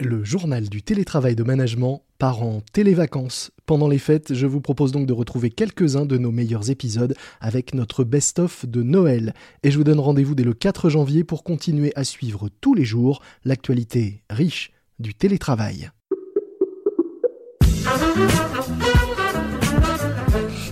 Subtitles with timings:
[0.00, 3.52] Le journal du télétravail de management part en télévacances.
[3.64, 7.74] Pendant les fêtes, je vous propose donc de retrouver quelques-uns de nos meilleurs épisodes avec
[7.74, 9.34] notre best-of de Noël.
[9.62, 12.84] Et je vous donne rendez-vous dès le 4 janvier pour continuer à suivre tous les
[12.84, 15.90] jours l'actualité riche du télétravail.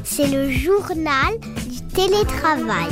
[0.03, 1.39] C'est le journal
[1.71, 2.91] du télétravail.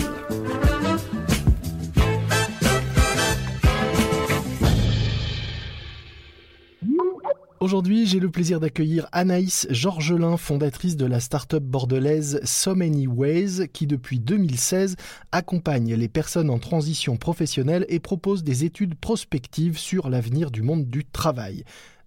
[7.62, 13.68] Aujourd'hui, j'ai le plaisir d'accueillir Anaïs Georgelin, fondatrice de la start-up bordelaise So Many Ways,
[13.70, 14.96] qui depuis 2016
[15.30, 20.86] accompagne les personnes en transition professionnelle et propose des études prospectives sur l'avenir du monde
[20.86, 21.64] du travail.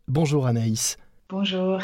[0.08, 0.98] Bonjour Anaïs.
[1.30, 1.82] Bonjour.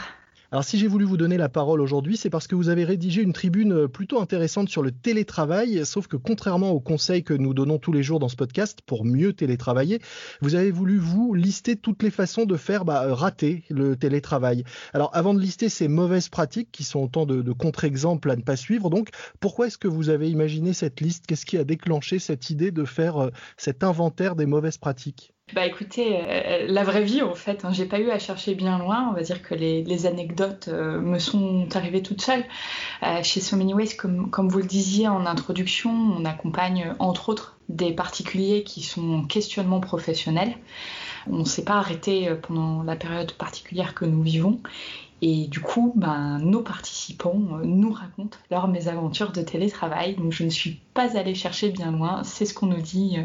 [0.52, 3.22] Alors si j'ai voulu vous donner la parole aujourd'hui, c'est parce que vous avez rédigé
[3.22, 7.54] une tribune euh, plutôt intéressante sur le télétravail, sauf que contrairement aux conseils que nous
[7.54, 10.00] donnons tous les jours dans ce podcast pour mieux télétravailler,
[10.42, 14.64] vous avez voulu vous lister toutes les façons de faire bah, rater le télétravail.
[14.94, 18.42] Alors avant de lister ces mauvaises pratiques qui sont autant de, de contre-exemples à ne
[18.42, 21.28] pas suivre, donc pourquoi est-ce que vous avez imaginé cette liste?
[21.28, 25.32] Qu'est-ce qui a déclenché cette idée de faire euh, cet inventaire des mauvaises pratiques?
[25.54, 28.78] Bah écoutez, euh, la vraie vie en fait, hein, j'ai pas eu à chercher bien
[28.78, 29.08] loin.
[29.10, 32.44] On va dire que les, anecdotes euh, me sont arrivées toutes seules.
[33.04, 37.58] Euh, chez So Many Ways, comme, vous le disiez en introduction, on accompagne entre autres
[37.68, 40.56] des particuliers qui sont en questionnement professionnel.
[41.30, 44.60] On ne s'est pas arrêté pendant la période particulière que nous vivons.
[45.22, 50.16] Et du coup, ben, nos participants nous racontent leurs mésaventures de télétravail.
[50.16, 52.24] Donc je ne suis pas allée chercher bien loin.
[52.24, 53.18] C'est ce qu'on nous dit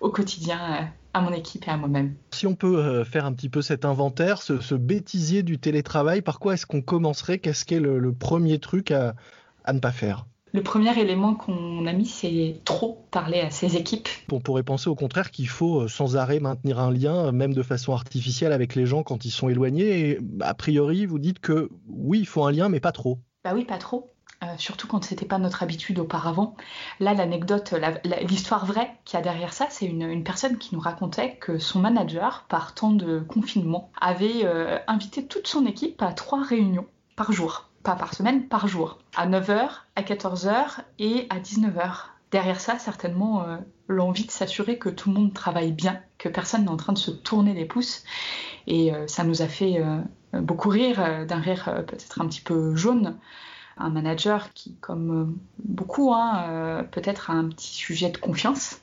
[0.00, 2.14] au quotidien à mon équipe et à moi-même.
[2.32, 6.38] Si on peut euh, faire un petit peu cet inventaire, ce, bêtisier du télétravail, par
[6.38, 7.38] quoi est-ce qu'on commencerait?
[7.38, 9.14] Qu'est-ce qu'est le, premier truc à,
[9.70, 10.26] ne pas faire?
[10.52, 14.08] Le premier élément qu'on a mis, c'est trop parler à ses équipes.
[14.30, 17.62] On pourrait penser au contraire qu'il faut euh, sans arrêt maintenir un lien, même de
[17.62, 20.10] façon artificielle, avec les gens quand ils sont éloignés.
[20.10, 23.18] Et a priori, vous dites que oui, il faut un lien, mais pas trop.
[23.44, 24.10] Bah oui, pas trop.
[24.42, 26.56] Euh, surtout quand c'était pas notre habitude auparavant.
[26.98, 27.74] Là, l'anecdote,
[28.28, 31.78] l'histoire vraie qu'il y a derrière ça, c'est une, personne qui nous racontait que son
[31.78, 37.30] manager, par temps de confinement, avait euh, invité toute son équipe à trois réunions par
[37.30, 37.71] jour.
[37.82, 38.98] Pas par semaine, par jour.
[39.16, 42.06] À 9h, à 14h et à 19h.
[42.30, 43.56] Derrière ça, certainement, euh,
[43.88, 46.98] l'envie de s'assurer que tout le monde travaille bien, que personne n'est en train de
[46.98, 48.04] se tourner les pouces.
[48.66, 49.82] Et ça nous a fait
[50.32, 53.18] beaucoup rire, d'un rire peut-être un petit peu jaune
[53.76, 58.80] un manager qui, comme euh, beaucoup, hein, euh, peut-être a un petit sujet de confiance,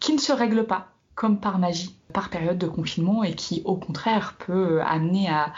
[0.00, 3.76] qui ne se règle pas comme par magie, par période de confinement, et qui, au
[3.76, 5.54] contraire, peut amener à,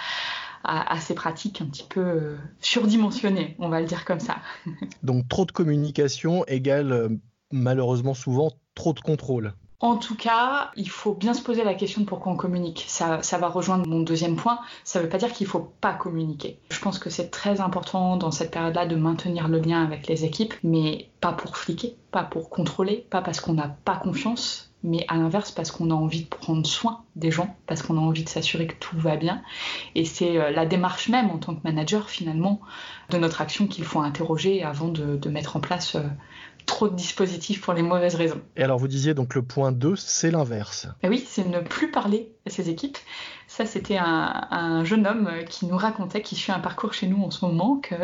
[0.64, 4.36] à, ces pratiques un petit peu euh, surdimensionnées, on va le dire comme ça.
[5.02, 7.18] Donc trop de communication égale
[7.50, 9.54] malheureusement souvent trop de contrôle.
[9.80, 12.84] En tout cas, il faut bien se poser la question de pourquoi on communique.
[12.88, 14.58] Ça, va rejoindre mon deuxième point.
[14.82, 16.58] Ça ne veut pas dire qu'il ne faut pas communiquer.
[16.70, 20.24] Je pense que c'est très important dans cette période-là de maintenir le lien avec les
[20.24, 25.04] équipes, mais pas pour fliquer, pas pour contrôler, pas parce qu'on n'a pas confiance, mais
[25.08, 28.24] à l'inverse parce qu'on a envie de prendre soin des gens, parce qu'on a envie
[28.24, 29.42] de s'assurer que tout va bien.
[29.94, 32.60] Et c'est euh, la démarche même en tant que manager finalement
[33.10, 36.02] de notre action qu'il faut interroger avant de, mettre en place euh,
[36.66, 38.40] trop de dispositifs pour les mauvaises raisons.
[38.56, 40.86] Et alors vous disiez donc le point 2, c'est l'inverse.
[41.02, 42.98] oui, c'est ne plus parler à ses équipes.
[43.58, 47.32] Ça, c'était un, jeune homme qui nous racontait, qui suit un parcours chez nous en
[47.32, 47.96] ce moment, que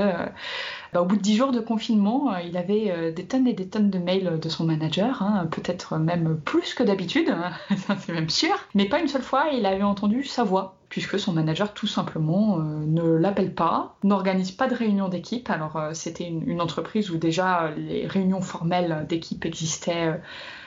[0.92, 3.68] bah, au bout de dix jours de confinement, il avait euh, des tonnes et des
[3.68, 7.52] tonnes de mails de son manager, hein, peut-être même plus que d'habitude, hein,
[8.00, 11.32] c'est même sûr, mais pas une seule fois il avait entendu sa voix puisque son
[11.32, 15.50] manager tout simplement euh, ne l'appelle pas, n'organise pas de réunion d'équipe.
[15.50, 20.16] Alors euh, c'était une, entreprise où déjà les réunions formelles d'équipe existaient euh,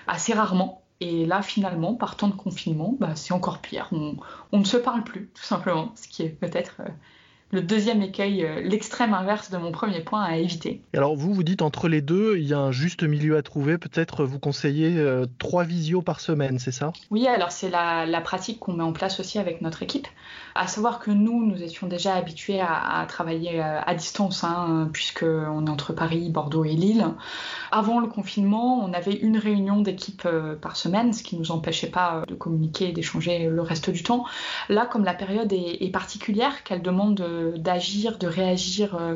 [0.05, 0.81] assez rarement.
[0.99, 3.87] Et là, finalement, par temps de confinement, bah, c'est encore pire.
[3.91, 4.17] On,
[4.51, 6.81] on, ne se parle plus, tout simplement, ce qui est peut-être
[7.51, 10.81] le deuxième écueil, euh, l'extrême inverse de mon premier point à éviter.
[10.93, 13.77] alors vous, vous dites entre les deux, il y a un juste milieu à trouver.
[13.77, 16.91] Peut-être vous conseillez euh, trois visios par semaine, c'est ça?
[17.09, 20.07] Oui, alors c'est la, pratique qu'on met en place aussi avec notre équipe.
[20.55, 25.65] À savoir que nous, nous étions déjà habitués à, travailler euh, à, distance, hein, puisqu'on
[25.65, 27.05] est entre Paris, Bordeaux et Lille.
[27.71, 30.27] Avant le confinement, on avait une réunion d'équipe
[30.61, 34.03] par semaine, ce qui ne nous empêchait pas de communiquer et d'échanger le reste du
[34.03, 34.25] temps.
[34.67, 37.21] Là, comme la période est, est particulière, qu'elle demande
[37.57, 39.15] d'agir, de, réagir euh,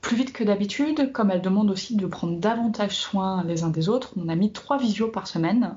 [0.00, 3.88] plus vite que d'habitude, comme elle demande aussi de prendre davantage soin les uns des
[3.88, 4.12] autres.
[4.16, 5.76] On a mis trois visios par semaine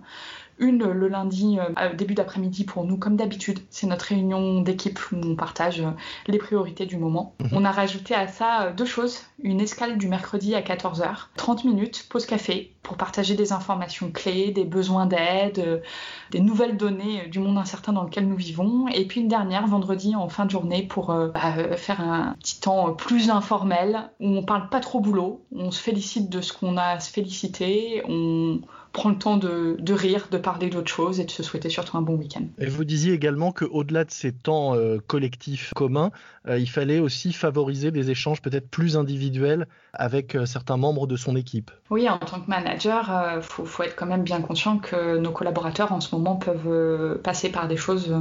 [0.57, 1.57] Une le lundi,
[1.97, 3.59] début d'après-midi pour nous, comme d'habitude.
[3.69, 5.83] C'est notre réunion d'équipe où on partage
[6.27, 7.35] les priorités du moment.
[7.41, 7.49] Mhm.
[7.53, 9.19] On a rajouté à ça deux choses.
[9.43, 14.51] Une escale du mercredi à 14h, 30 minutes, pause café, pour partager des informations clés,
[14.51, 15.83] des besoins d'aide,
[16.31, 18.87] des nouvelles données du monde incertain dans lequel nous vivons.
[18.87, 22.93] Et puis une dernière, vendredi en fin de journée, pour bah, faire un petit temps
[22.93, 26.83] plus informel, où on parle pas trop boulot, on se félicite de ce qu'on a
[26.83, 28.61] à se féliciter, on
[29.05, 32.01] prend le temps de, rire, de parler d'autres choses et de se souhaiter surtout un
[32.01, 32.45] bon week-end.
[32.57, 36.09] Et vous disiez également qu'au-delà de ces temps euh, collectifs communs,
[36.47, 41.17] euh, il fallait aussi favoriser des échanges peut-être plus individuels avec euh, certains membres de
[41.17, 41.69] son équipe.
[41.91, 45.31] Oui, en tant que manager, il faut, faut, être quand même bien conscient que nos
[45.31, 48.11] collaborateurs en ce moment peuvent passer par des choses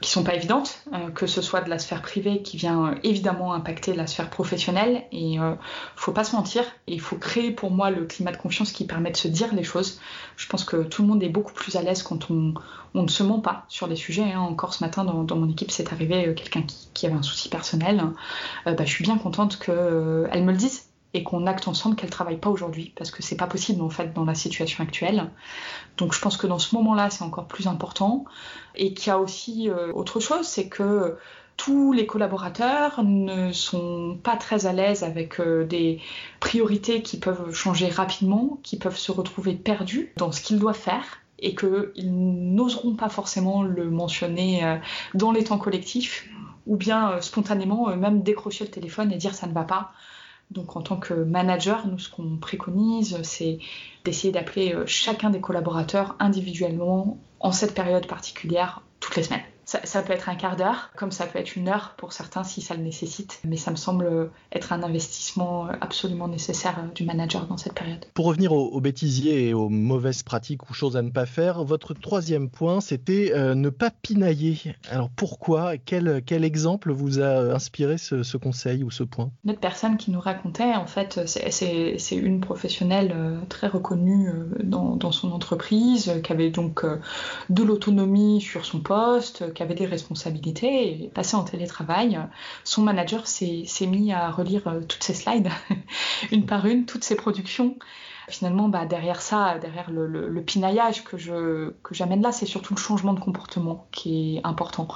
[0.00, 2.94] qui sont pas évidentes, euh, que ce soit de la sphère privée qui vient euh,
[3.02, 5.04] évidemment impacter la sphère professionnelle.
[5.12, 5.54] Et euh,
[5.94, 9.10] faut pas se mentir, il faut créer pour moi le climat de confiance qui permet
[9.10, 10.00] de se dire les choses.
[10.36, 12.54] Je pense que tout le monde est beaucoup plus à l'aise quand on,
[12.94, 14.32] ne se ment pas sur les sujets.
[14.32, 14.40] Hein.
[14.40, 18.02] Encore ce matin, dans, mon équipe, c'est arrivé quelqu'un qui, qui, avait un souci personnel.
[18.64, 19.74] bah, je suis bien contente qu'elle
[20.44, 23.46] me le dise et qu'on acte ensemble qu'elle travaille pas aujourd'hui parce que c'est pas
[23.46, 25.30] possible en fait dans la situation actuelle.
[25.96, 28.24] Donc je pense que dans ce moment-là, c'est encore plus important
[28.76, 31.16] et qu'il y a aussi euh, autre chose, c'est que
[31.56, 36.00] tous les collaborateurs ne sont pas très à l'aise avec euh, des
[36.38, 41.18] priorités qui peuvent changer rapidement, qui peuvent se retrouver perdus dans ce qu'ils doivent faire
[41.40, 44.76] et qu'ils n'oseront pas forcément le mentionner euh,
[45.14, 46.28] dans les temps collectifs
[46.66, 49.92] ou bien spontanément même décrocher le téléphone et dire ça ne va pas
[50.50, 53.58] donc en tant que manager, nous ce qu'on préconise, c'est
[54.04, 59.42] d'essayer d'appeler euh, chacun des collaborateurs individuellement en cette période particulière toutes les semaines.
[59.84, 62.60] Ça, peut être un quart d'heure, comme ça peut être une heure pour certains si
[62.60, 67.56] ça le nécessite, mais ça me semble être un investissement absolument nécessaire du manager dans
[67.56, 68.04] cette période.
[68.14, 71.94] Pour revenir aux, bêtisiers et aux mauvaises pratiques ou choses à ne pas faire, votre
[71.94, 74.74] troisième point, c'était euh, ne pas pinailler.
[74.90, 75.76] Alors pourquoi?
[75.78, 79.30] Quel, quel, exemple vous a inspiré ce, conseil ou ce point?
[79.44, 84.96] Notre personne qui nous racontait, en fait, c'est une professionnelle euh, très reconnue euh, dans,
[84.96, 86.84] dans son entreprise, qui avait donc
[87.50, 92.18] de l'autonomie sur son poste, avait des responsabilités, et passé en télétravail,
[92.64, 95.50] son manager s'est mis à relire euh, toutes ses slides,
[96.32, 97.76] une par une, toutes ses productions.
[98.28, 101.16] Finalement, bah, derrière ça, derrière le, pinaillage que
[101.90, 104.86] j'amène là, c'est surtout le changement de comportement qui est important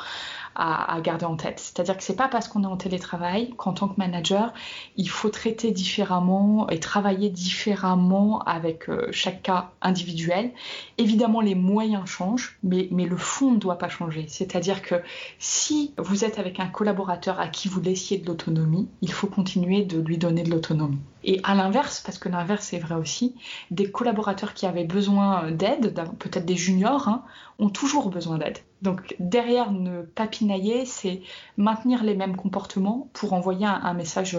[0.55, 1.59] à, garder en tête.
[1.61, 4.53] C'est-à-dire que c'est pas parce qu'on est en télétravail qu'en tant que manager,
[4.97, 10.53] il faut traiter différemment et travailler différemment avec euh, chaque cas individuel.
[10.99, 14.27] Évidemment, les moyens changent, mais, le fond ne doit pas changer.
[14.29, 14.95] C'est-à-dire que
[15.39, 19.83] si vous êtes avec un collaborateur à qui vous laissiez de l'autonomie, il faut continuer
[19.85, 21.01] de lui donner de l'autonomie.
[21.25, 23.35] Et à l'inverse, parce que l'inverse est vrai aussi,
[23.71, 27.25] des collaborateurs qui avaient besoin d'aide, peut-être des juniors, hein,
[27.59, 28.59] ont toujours besoin d'aide.
[28.85, 31.23] Donc derrière ne pas pinailler, c'est
[31.57, 34.37] maintenir les mêmes comportements pour envoyer un, message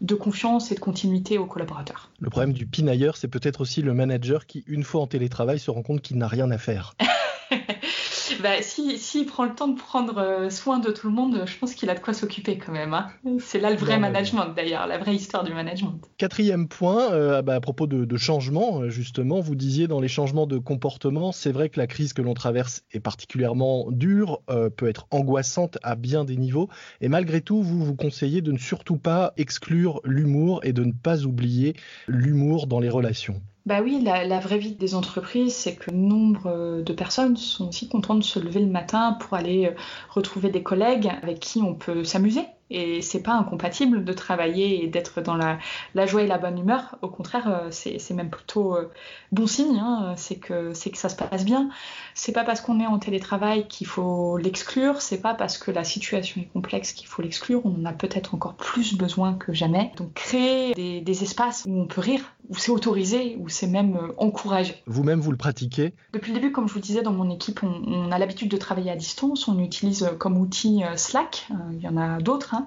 [0.00, 2.10] de confiance et de continuité aux collaborateurs.
[2.20, 5.70] Le problème du pinailleur, c'est peut-être aussi le manager qui, une fois en télétravail, se
[5.70, 6.96] rend compte qu'il n'a rien à faire.
[8.42, 11.58] bah, s'il si, prend le temps de prendre euh, soin de tout le monde, je
[11.58, 12.94] pense qu'il a de quoi s'occuper quand même.
[12.94, 13.08] Hein.
[13.38, 16.00] C'est là le vrai management d'ailleurs, la vraie histoire du management.
[16.16, 20.08] Quatrième point, euh, bah, à propos de, de changement, euh, justement, vous disiez dans les
[20.08, 24.40] changements de comportement, c'est vrai que la crise que l'on traverse est particulièrement dure,
[24.76, 26.68] peut être angoissante à bien des niveaux,
[27.00, 30.92] et malgré tout, vous vous conseillez de ne surtout pas exclure l'humour et de ne
[30.92, 31.74] pas oublier
[32.06, 33.40] l'humour dans les relations.
[33.68, 38.20] Bah oui, la, vraie vie des entreprises, c'est que nombre de personnes sont aussi contentes
[38.20, 39.74] de se lever le matin pour aller euh,
[40.08, 42.46] retrouver des collègues avec qui on peut s'amuser.
[42.70, 45.58] Et c'est pas incompatible de travailler et d'être dans la,
[46.06, 46.96] joie et la bonne humeur.
[47.00, 48.90] Au contraire, euh, c'est même plutôt euh,
[49.32, 49.78] bon signe.
[49.78, 50.14] Hein.
[50.16, 51.70] C'est que c'est que ça se passe bien.
[52.14, 55.00] C'est pas parce qu'on est en télétravail qu'il faut l'exclure.
[55.00, 57.62] C'est pas parce que la situation est complexe qu'il faut l'exclure.
[57.64, 59.92] On en a peut-être encore plus besoin que jamais.
[59.96, 63.96] Donc créer des, des espaces où on peut rire, où c'est autorisé, où c'est même
[63.96, 64.82] euh, encouragé.
[64.86, 65.94] Vous-même, vous le pratiquez?
[66.12, 68.90] Depuis le début, comme je vous disais, dans mon équipe, on, a l'habitude de travailler
[68.90, 69.48] à distance.
[69.48, 71.48] On utilise comme outil Slack.
[71.72, 72.54] Il y en a d'autres.
[72.54, 72.57] Hein.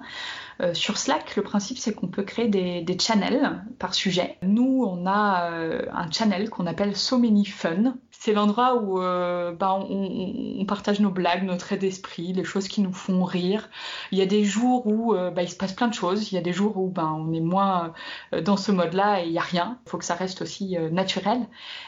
[0.74, 4.38] Sur Slack, le principe, c'est qu'on peut créer des, des, channels par sujet.
[4.42, 9.74] Nous, on a un channel qu'on appelle So Many Fun c'est l'endroit où euh, bah,
[9.74, 13.68] on, partage nos blagues, notre aide d'esprit, les choses qui nous font rire.
[14.12, 16.30] Il y a des jours où euh, bah, il se passe plein de choses.
[16.30, 17.92] Il y a des jours où bah, on est moins
[18.32, 19.76] euh, dans ce mode-là et il n'y a rien.
[19.84, 21.40] Il faut que ça reste aussi naturel.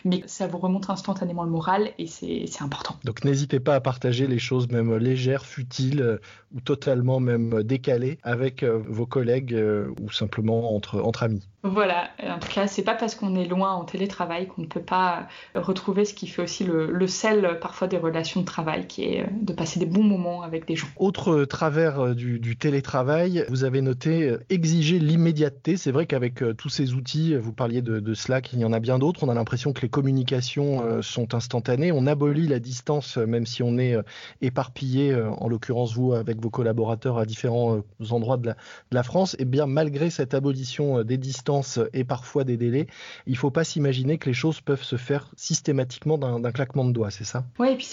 [0.04, 2.96] Mais ça vous remonte instantanément le moral et c'est important.
[3.04, 6.18] Donc n'hésitez pas à partager les choses même légères, futiles
[6.52, 9.56] ou totalement même décalées avec vos collègues
[10.02, 11.46] ou simplement entre amis.
[11.66, 14.82] Voilà, en tout cas, c'est pas parce qu'on est loin en télétravail qu'on ne peut
[14.82, 19.26] pas retrouver ce qui fait aussi le, sel parfois des relations de travail, qui est
[19.32, 20.88] de passer des bons moments avec des gens.
[20.96, 25.78] Autre travers du, télétravail, vous avez noté exiger l'immédiateté.
[25.78, 28.80] C'est vrai qu'avec tous ces outils, vous parliez de, de Slack, il y en a
[28.80, 29.24] bien d'autres.
[29.24, 31.92] On a l'impression que les communications sont instantanées.
[31.92, 33.96] On abolit la distance, même si on est
[34.42, 37.78] éparpillé, en l'occurrence vous avec vos collaborateurs à différents
[38.10, 39.34] endroits de la, de la France.
[39.38, 41.53] Et bien malgré cette abolition des distances
[41.92, 42.86] et parfois des délais,
[43.26, 46.92] il ne faut pas s'imaginer que les choses peuvent se faire systématiquement d'un claquement de
[46.92, 47.44] doigts, c'est ça?
[47.58, 47.88] Oui, et puis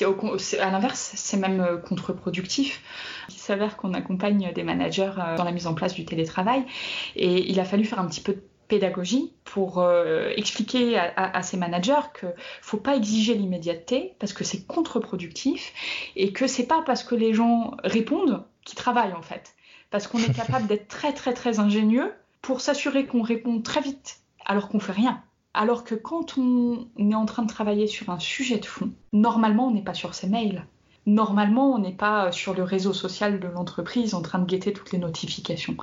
[0.60, 2.82] à l'inverse, c'est même euh, contre-productif.
[3.30, 6.64] Il s'avère qu'on accompagne des managers euh, dans la mise en place du télétravail
[7.16, 11.58] et il a fallu faire un petit peu de pédagogie pour euh, expliquer à, ces
[11.58, 15.74] managers qu'il ne faut pas exiger l'immédiateté parce que c'est contre-productif
[16.16, 19.56] et que c'est pas parce que les gens répondent qu'ils travaillent en fait.
[19.90, 24.22] Parce qu'on est capable d'être très très très ingénieux pour s'assurer qu'on répond très vite
[24.46, 25.24] alors qu'on fait rien.
[25.54, 29.68] Alors que quand on est en train de travailler sur un sujet de fond, normalement
[29.68, 30.66] on n'est pas sur ses mails.
[31.08, 34.92] Normalement, on n'est pas sur le réseau social de l'entreprise en train de guetter toutes
[34.92, 35.76] les notifications.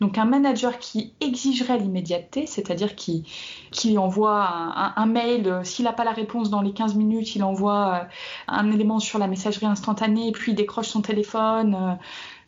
[0.00, 3.24] Donc un manager qui exigerait l'immédiateté, c'est-à-dire qui,
[3.70, 4.48] qui envoie
[4.96, 8.04] un, mail, s'il n'a pas la réponse dans les 15 minutes, il envoie euh,
[8.48, 11.94] un élément sur la messagerie instantanée, puis il décroche son téléphone, euh,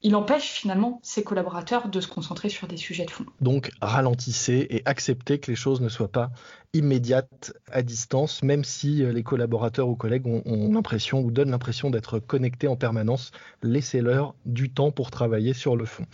[0.05, 3.25] il empêche finalement ses collaborateurs de se concentrer sur des sujets de fond.
[3.41, 6.31] Donc ralentissez et acceptez que les choses ne soient pas
[6.75, 10.43] immédiates à distance, même si euh, les collaborateurs ou collègues ont,
[10.73, 13.31] l'impression ou donnent l'impression d'être connectés en permanence.
[13.63, 16.05] Laissez-leur du temps pour travailler sur le fond.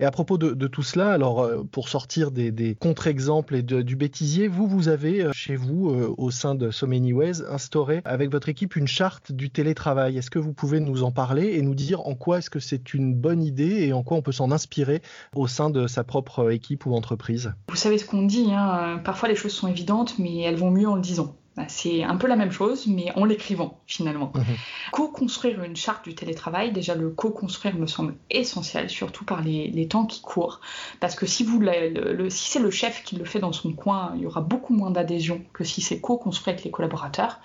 [0.00, 4.48] Et à propos de, tout cela, alors euh, pour sortir des, contre-exemples et du bêtisier,
[4.48, 6.86] vous, vous avez euh, chez vous, au sein de So
[7.48, 10.18] instauré avec votre équipe une charte du télétravail.
[10.18, 12.92] Est-ce que vous pouvez nous en parler et nous dire en quoi est-ce que c'est
[12.92, 15.02] une bonne idée et en quoi on peut s'en inspirer
[15.34, 19.28] au sein de sa propre équipe ou entreprise Vous savez ce qu'on dit, hein, parfois
[19.28, 21.34] les choses sont évidentes, mais elles vont mieux en le disant.
[21.56, 24.32] Bah, c'est un peu la même chose, mais en l'écrivant finalement.
[24.34, 24.44] Mhm.
[24.90, 30.06] Co-construire une charte du télétravail, déjà le co-construire me semble essentiel, surtout par les, temps
[30.06, 30.60] qui courent.
[30.98, 31.62] Parce que si, vous
[32.30, 34.90] si c'est le chef qui le fait dans son coin, il y aura beaucoup moins
[34.90, 37.38] d'adhésion que si c'est co-construit avec les collaborateurs.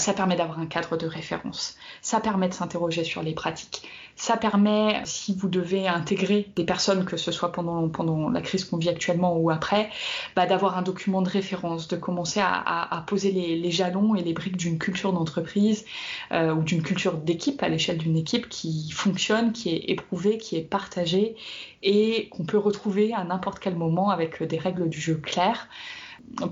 [0.00, 1.76] Ça permet d'avoir un cadre de référence.
[2.00, 3.82] Ça permet de s'interroger sur les pratiques.
[4.16, 8.78] Ça permet, si vous devez intégrer des personnes, que ce soit pendant, la crise qu'on
[8.78, 9.90] vit actuellement ou après,
[10.34, 14.56] bah, d'avoir un document de référence, de commencer à, poser les, jalons et les briques
[14.56, 15.84] d'une culture d'entreprise
[16.32, 20.56] euh, ou d'une culture d'équipe à l'échelle d'une équipe qui fonctionne, qui est éprouvée, qui
[20.56, 21.36] est partagée
[21.82, 25.68] et qu'on peut retrouver à n'importe quel moment avec des règles du jeu claires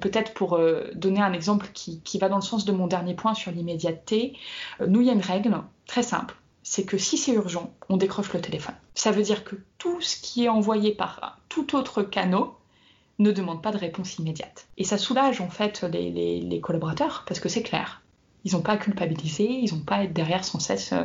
[0.01, 3.35] peut-être pour euh, donner un exemple qui, va dans le sens de mon dernier point
[3.35, 4.37] sur l'immédiateté,
[4.81, 5.57] euh, nous, il y a une règle
[5.87, 8.75] très simple, c'est que si c'est urgent, on décroche le téléphone.
[8.95, 12.45] Ça veut dire que tout ce qui est envoyé par tout autre canal
[13.19, 14.69] ne demande pas de réponse immédiate.
[14.77, 18.03] Et ça soulage en fait les collaborateurs parce que c'est clair.
[18.49, 21.05] Ils n'ont pas à culpabiliser, ils n'ont pas à être derrière sans cesse euh,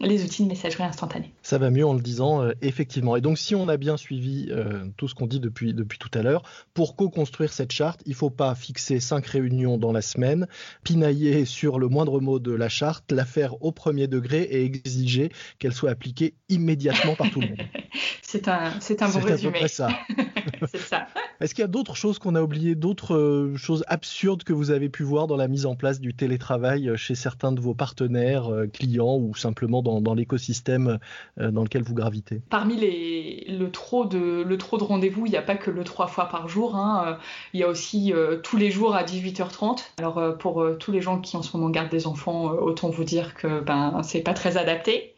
[0.00, 1.34] les outils de messagerie instantanée.
[1.42, 3.16] Ça va mieux en le disant, euh, effectivement.
[3.16, 6.10] Et donc, si on a bien suivi euh, tout ce qu'on dit depuis, depuis tout
[6.14, 10.00] à l'heure, pour co-construire cette charte, il ne faut pas fixer cinq réunions dans la
[10.00, 10.46] semaine,
[10.82, 15.30] pinailler sur le moindre mot de la charte, la faire au premier degré et exiger
[15.58, 17.60] qu'elle soit appliquée immédiatement par tout le monde.
[18.22, 19.58] c'est un, c'est un bon résumé.
[19.68, 20.66] C'est à peu près ça.
[20.72, 21.08] c'est ça.
[21.40, 24.88] Est-ce qu'il y a d'autres choses qu'on a oubliées, d'autres choses absurdes que vous avez
[24.88, 28.52] pu voir dans la mise en place du télétravail euh, chez certains de vos partenaires,
[28.52, 30.98] euh, clients ou simplement dans, l'écosystème
[31.38, 35.70] euh, dans lequel vous gravitez Parmi le trop de, rendez-vous, il n'y a pas que
[35.70, 36.76] le trois fois par jour.
[36.76, 37.18] Hein.
[37.52, 38.12] Il y a aussi
[38.42, 39.80] tous les jours à 18h30.
[39.98, 43.34] Alors pour tous les gens qui en ce moment gardent des enfants, autant vous dire
[43.34, 45.14] que ben, c'est pas très adapté.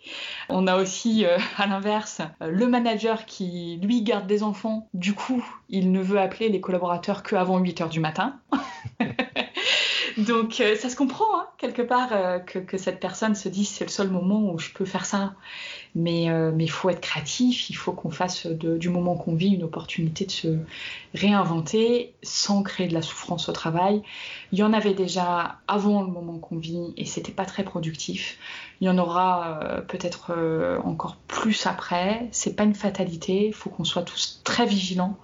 [0.49, 1.25] On a aussi,
[1.59, 4.89] à l'inverse, le manager qui, lui, garde des enfants.
[4.95, 8.41] Du coup, il ne veut appeler les collaborateurs qu'avant 8 h du matin.
[10.19, 13.85] Donc euh, ça se comprend hein, quelque part euh, que, cette personne se dise c'est
[13.85, 15.35] le seul moment où je peux faire ça.
[15.95, 19.63] Mais euh, il faut être créatif, il faut qu'on fasse du moment qu'on vit une
[19.63, 20.59] opportunité de se
[21.15, 24.03] réinventer sans créer de la souffrance au travail.
[24.53, 28.39] Il y en avait déjà avant le moment qu'on vit et c'était pas très productif.
[28.81, 30.35] Il y en aura peut-être
[30.83, 32.27] encore plus après.
[32.33, 35.19] C'est pas une fatalité, il faut qu'on soit tous très vigilants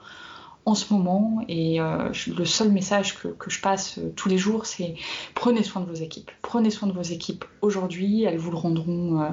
[0.69, 1.45] en ce moment.
[1.49, 4.95] Et euh, le seul message que, je passe euh, tous les jours, c'est
[5.35, 6.31] prenez soin de vos équipes.
[6.43, 9.31] Prenez soin de vos équipes aujourd'hui, elles vous le rendront euh,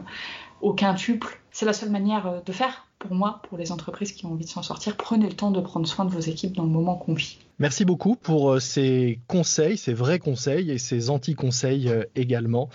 [0.61, 1.39] au quintuple.
[1.51, 4.49] C'est la seule manière de faire pour moi, pour les entreprises qui ont envie de
[4.49, 4.95] s'en sortir.
[4.95, 7.37] Prenez le temps de prendre soin de vos équipes dans le moment qu'on vit.
[7.59, 12.69] Merci beaucoup pour ces conseils, ces vrais conseils et ces anti-conseils également.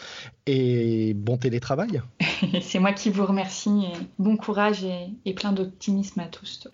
[0.46, 2.02] Et bon télétravail.
[2.60, 3.86] c'est moi qui vous remercie.
[4.18, 4.84] bon courage
[5.24, 6.68] et plein d'optimisme à tous.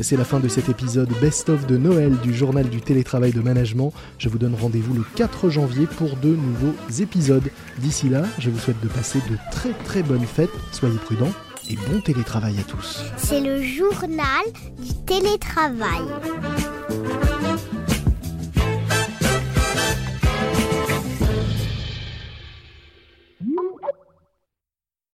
[0.00, 3.92] C'est la fin de cet épisode best-of de Noël du journal du télétravail de management.
[4.18, 7.48] Je vous donne rendez-vous le 4 janvier pour de nouveaux épisodes.
[7.78, 10.50] D'ici là, je vous souhaite de passer de très très bonnes fêtes.
[10.72, 11.32] Soyez prudents
[11.70, 13.04] et bon télétravail à tous.
[13.16, 14.44] C'est le journal
[14.78, 16.02] du télétravail.